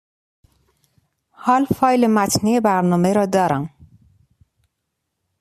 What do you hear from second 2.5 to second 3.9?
برنامه را دارم.